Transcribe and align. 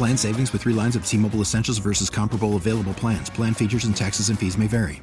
Plan 0.00 0.16
savings 0.16 0.50
with 0.54 0.62
three 0.62 0.72
lines 0.72 0.96
of 0.96 1.04
T 1.04 1.18
Mobile 1.18 1.42
Essentials 1.42 1.76
versus 1.76 2.08
comparable 2.08 2.56
available 2.56 2.94
plans. 2.94 3.28
Plan 3.28 3.52
features 3.52 3.84
and 3.84 3.94
taxes 3.94 4.30
and 4.30 4.38
fees 4.38 4.56
may 4.56 4.66
vary. 4.66 5.02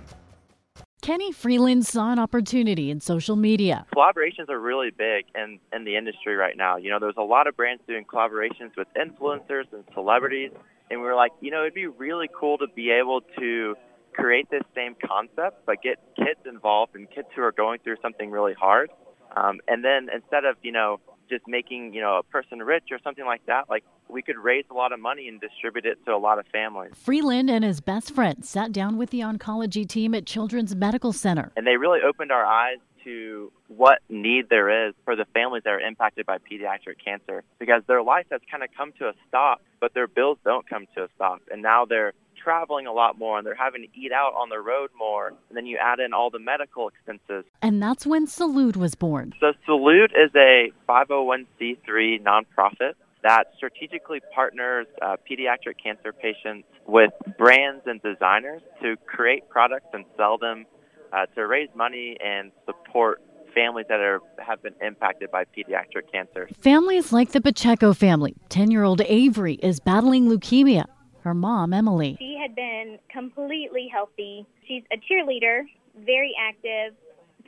Kenny 1.03 1.31
Freeland 1.31 1.85
saw 1.85 2.11
an 2.11 2.17
opportunity 2.17 2.89
in 2.89 2.99
social 2.99 3.35
media. 3.35 3.85
Collaborations 3.95 4.49
are 4.49 4.59
really 4.59 4.89
big 4.89 5.25
in, 5.35 5.59
in 5.71 5.83
the 5.83 5.95
industry 5.95 6.35
right 6.35 6.57
now. 6.57 6.77
You 6.77 6.89
know, 6.89 6.97
there's 6.97 7.13
a 7.15 7.21
lot 7.21 7.45
of 7.45 7.55
brands 7.55 7.83
doing 7.87 8.05
collaborations 8.05 8.75
with 8.75 8.87
influencers 8.99 9.71
and 9.71 9.83
celebrities. 9.93 10.49
And 10.89 10.99
we 10.99 11.05
were 11.05 11.13
like, 11.13 11.33
you 11.41 11.51
know, 11.51 11.61
it'd 11.61 11.75
be 11.75 11.85
really 11.85 12.27
cool 12.35 12.57
to 12.57 12.65
be 12.75 12.89
able 12.89 13.21
to 13.37 13.75
create 14.13 14.49
this 14.49 14.63
same 14.73 14.95
concept, 15.05 15.63
but 15.67 15.83
get 15.83 15.99
kids 16.15 16.39
involved 16.49 16.95
and 16.95 17.07
kids 17.07 17.27
who 17.35 17.43
are 17.43 17.51
going 17.51 17.77
through 17.83 17.97
something 18.01 18.31
really 18.31 18.55
hard. 18.55 18.89
Um, 19.35 19.59
and 19.67 19.85
then 19.85 20.07
instead 20.11 20.43
of, 20.43 20.55
you 20.63 20.71
know, 20.71 20.99
just 21.29 21.47
making 21.47 21.93
you 21.93 22.01
know 22.01 22.17
a 22.17 22.23
person 22.23 22.59
rich 22.59 22.85
or 22.91 22.99
something 23.03 23.25
like 23.25 23.45
that 23.45 23.69
like 23.69 23.83
we 24.09 24.21
could 24.21 24.37
raise 24.37 24.65
a 24.71 24.73
lot 24.73 24.91
of 24.91 24.99
money 24.99 25.27
and 25.27 25.41
distribute 25.41 25.85
it 25.85 25.97
to 26.05 26.13
a 26.13 26.17
lot 26.17 26.39
of 26.39 26.45
families. 26.47 26.91
Freeland 26.95 27.49
and 27.49 27.63
his 27.63 27.81
best 27.81 28.13
friend 28.15 28.45
sat 28.45 28.71
down 28.71 28.97
with 28.97 29.09
the 29.09 29.19
oncology 29.19 29.87
team 29.87 30.15
at 30.15 30.25
children's 30.25 30.75
medical 30.75 31.11
center. 31.11 31.51
And 31.57 31.67
they 31.67 31.77
really 31.77 31.99
opened 32.01 32.31
our 32.31 32.45
eyes 32.45 32.77
to 33.03 33.51
what 33.67 33.99
need 34.09 34.49
there 34.49 34.87
is 34.87 34.93
for 35.05 35.15
the 35.15 35.25
families 35.33 35.63
that 35.63 35.71
are 35.71 35.79
impacted 35.79 36.25
by 36.25 36.37
pediatric 36.37 36.95
cancer 37.03 37.43
because 37.59 37.81
their 37.87 38.01
life 38.01 38.25
has 38.31 38.41
kind 38.49 38.63
of 38.63 38.69
come 38.77 38.91
to 38.99 39.07
a 39.07 39.13
stop 39.27 39.61
but 39.79 39.93
their 39.93 40.07
bills 40.07 40.37
don't 40.43 40.67
come 40.67 40.87
to 40.95 41.03
a 41.03 41.07
stop. 41.15 41.41
And 41.51 41.61
now 41.61 41.85
they're 41.85 42.13
traveling 42.47 42.87
a 42.87 42.93
lot 42.93 43.19
more 43.19 43.37
and 43.37 43.45
they're 43.45 43.55
having 43.55 43.81
to 43.81 43.99
eat 43.99 44.13
out 44.13 44.31
on 44.33 44.47
the 44.47 44.57
road 44.57 44.89
more. 44.97 45.27
And 45.27 45.57
then 45.57 45.65
you 45.65 45.77
add 45.81 45.99
in 45.99 46.13
all 46.13 46.29
the 46.29 46.39
medical 46.39 46.87
expenses. 46.87 47.43
And 47.61 47.83
that's 47.83 48.07
when 48.07 48.25
Salute 48.25 48.77
was 48.77 48.95
born. 48.95 49.33
So 49.41 49.51
Salute 49.65 50.13
is 50.15 50.31
a 50.33 50.71
501c3 50.87 52.23
nonprofit 52.23 52.93
that 53.23 53.47
strategically 53.57 54.21
partners 54.33 54.87
uh, 55.01 55.17
pediatric 55.29 55.75
cancer 55.83 56.13
patients 56.13 56.65
with 56.85 57.11
brands 57.37 57.81
and 57.85 58.01
designers 58.01 58.61
to 58.81 58.95
create 59.05 59.49
products 59.49 59.87
and 59.91 60.05
sell 60.15 60.37
them 60.37 60.65
uh, 61.11 61.25
to 61.35 61.45
raise 61.45 61.69
money 61.75 62.15
and 62.23 62.53
support 62.65 63.21
families 63.53 63.87
that 63.89 63.99
are 63.99 64.21
have 64.37 64.61
been 64.63 64.75
impacted 64.81 65.31
by 65.31 65.43
pediatric 65.43 66.09
cancer. 66.13 66.47
Families 66.61 67.11
like 67.11 67.31
the 67.31 67.41
Pacheco 67.41 67.91
family. 67.91 68.35
10-year-old 68.49 69.01
Avery 69.01 69.55
is 69.55 69.79
battling 69.81 70.29
leukemia 70.29 70.85
her 71.27 71.33
mom, 71.33 71.73
Emily. 71.73 72.15
She 72.19 72.39
had 72.41 72.55
been 72.55 72.97
completely 73.11 73.89
healthy. 73.91 74.45
She's 74.67 74.83
a 74.91 74.97
cheerleader, 74.97 75.63
very 76.05 76.33
active, 76.39 76.95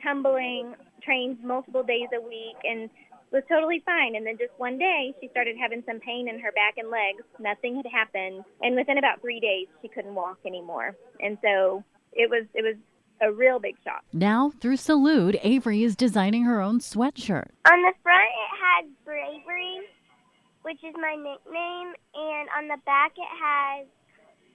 tumbling, 0.02 0.74
trains 1.02 1.38
multiple 1.42 1.82
days 1.82 2.08
a 2.14 2.20
week, 2.20 2.56
and 2.64 2.90
was 3.32 3.42
totally 3.48 3.82
fine. 3.86 4.16
And 4.16 4.26
then 4.26 4.36
just 4.38 4.52
one 4.58 4.78
day, 4.78 5.14
she 5.20 5.28
started 5.28 5.56
having 5.60 5.82
some 5.86 6.00
pain 6.00 6.28
in 6.28 6.38
her 6.40 6.52
back 6.52 6.74
and 6.76 6.90
legs. 6.90 7.22
Nothing 7.38 7.76
had 7.76 7.86
happened, 7.90 8.44
and 8.62 8.76
within 8.76 8.98
about 8.98 9.20
three 9.20 9.40
days, 9.40 9.66
she 9.82 9.88
couldn't 9.88 10.14
walk 10.14 10.38
anymore. 10.46 10.96
And 11.20 11.38
so 11.42 11.82
it 12.12 12.28
was 12.28 12.44
it 12.54 12.62
was 12.62 12.76
a 13.22 13.32
real 13.32 13.58
big 13.58 13.76
shock. 13.84 14.02
Now, 14.12 14.50
through 14.60 14.76
Salute, 14.76 15.36
Avery 15.42 15.82
is 15.82 15.94
designing 15.94 16.44
her 16.44 16.60
own 16.60 16.80
sweatshirt. 16.80 17.48
On 17.70 17.82
the 17.82 17.92
front, 18.02 18.30
it 18.32 18.52
had 18.58 19.04
bravery 19.04 19.80
which 20.70 20.84
is 20.84 20.94
my 21.00 21.16
nickname, 21.16 21.94
and 22.14 22.48
on 22.56 22.68
the 22.68 22.76
back 22.86 23.12
it 23.16 23.26
has 23.42 23.86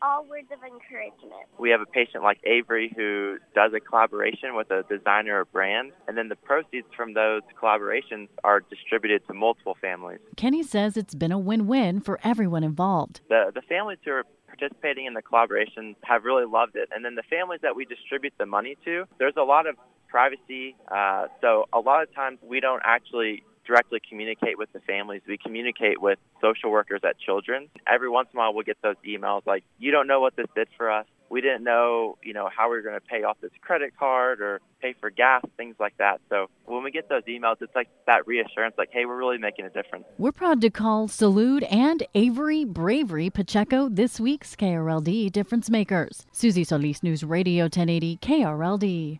all 0.02 0.26
words 0.26 0.48
of 0.52 0.60
encouragement. 0.64 1.44
We 1.60 1.72
have 1.72 1.82
a 1.82 1.86
patient 1.86 2.24
like 2.24 2.40
Avery 2.46 2.94
who 2.96 3.38
does 3.54 3.74
a 3.76 3.82
collaboration 3.82 4.56
with 4.56 4.72
a 4.72 4.84
designer 4.84 5.42
or 5.42 5.46
brand, 5.46 5.92
and 6.08 6.18
then 6.18 6.30
the 6.30 6.38
proceeds 6.38 6.88
from 6.96 7.16
those 7.16 7.42
collaborations 7.62 8.30
are 8.46 8.62
distributed 8.62 9.28
to 9.28 9.34
multiple 9.34 9.76
families. 9.82 10.20
Kenny 10.38 10.64
says 10.64 10.96
it's 10.96 11.16
been 11.16 11.34
a 11.34 11.40
win-win 11.40 12.00
for 12.00 12.18
everyone 12.24 12.64
involved. 12.64 13.20
The 13.28 13.52
the 13.54 13.62
families 13.64 14.00
who 14.06 14.12
are 14.12 14.24
participating 14.48 15.06
in 15.06 15.16
the 15.16 15.22
collaboration 15.22 15.98
have 16.04 16.24
really 16.24 16.46
loved 16.46 16.78
it, 16.78 16.88
and 16.96 17.04
then 17.04 17.16
the 17.16 17.24
families 17.30 17.60
that 17.62 17.76
we 17.76 17.84
distribute 17.84 18.34
the 18.38 18.46
money 18.46 18.78
to, 18.86 19.04
there's 19.18 19.36
a 19.36 19.44
lot 19.44 19.68
of 19.68 19.76
privacy. 20.08 20.78
Uh, 20.90 21.28
so 21.42 21.66
a 21.74 21.80
lot 21.80 22.04
of 22.04 22.16
times 22.16 22.40
we 22.42 22.62
don't 22.62 22.82
actually 22.86 23.44
directly 23.66 24.00
communicate 24.08 24.58
with 24.58 24.72
the 24.74 24.80
families. 24.82 25.22
We 25.28 25.38
communicate 25.38 26.02
with 26.02 26.20
social 26.42 26.72
workers 26.72 27.02
at 27.04 27.20
children. 27.20 27.70
Every 27.88 28.10
once 28.10 28.30
in 28.34 28.38
a 28.38 28.40
while, 28.40 28.54
we'll 28.54 28.64
get 28.64 28.82
those 28.82 28.96
emails 29.06 29.42
like, 29.46 29.64
"You 29.80 29.92
don't 29.92 30.08
know 30.08 30.20
what 30.20 30.36
this 30.36 30.48
did 30.56 30.68
for 30.78 30.90
us. 30.92 31.06
We 31.28 31.42
didn't 31.42 31.64
know, 31.64 32.18
you 32.22 32.34
know, 32.34 32.50
how 32.56 32.70
we 32.70 32.76
were 32.76 32.84
going 32.84 33.00
to 33.00 33.06
pay 33.06 33.24
off 33.24 33.38
this 33.42 33.52
credit 33.62 33.98
card 33.98 34.42
or 34.42 34.62
pay 34.80 34.94
for 34.94 35.10
gas, 35.10 35.44
things 35.58 35.76
like 35.80 35.98
that." 35.98 36.22
So 36.30 36.50
when 36.66 36.84
we 36.84 36.92
get 36.92 37.10
those 37.10 37.24
emails, 37.24 37.62
it's 37.62 37.76
like 37.76 37.90
that 38.06 38.28
reassurance, 38.28 38.76
like, 38.78 38.92
"Hey, 38.92 39.06
we're 39.06 39.18
really 39.18 39.40
making 39.40 39.66
a 39.66 39.70
difference." 39.70 40.06
We're 40.18 40.32
proud 40.32 40.62
to 40.62 40.70
call 40.70 41.08
Salute 41.08 41.64
and 41.64 42.04
Avery 42.14 42.64
Bravery 42.64 43.30
Pacheco 43.30 43.90
this 43.90 44.20
week's 44.20 44.56
KRLD 44.56 45.30
Difference 45.32 45.70
Makers. 45.70 46.26
Susie 46.32 46.64
Solis 46.64 47.02
News 47.02 47.24
Radio 47.24 47.64
1080 47.66 48.18
KRLD. 48.18 49.20